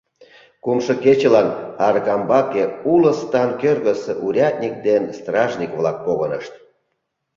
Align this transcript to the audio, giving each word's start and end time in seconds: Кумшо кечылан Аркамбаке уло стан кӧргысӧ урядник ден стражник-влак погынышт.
Кумшо 0.63 0.93
кечылан 1.03 1.47
Аркамбаке 1.87 2.63
уло 2.93 3.11
стан 3.21 3.49
кӧргысӧ 3.61 4.13
урядник 4.25 4.75
ден 4.87 5.03
стражник-влак 5.17 5.97
погынышт. 6.05 6.53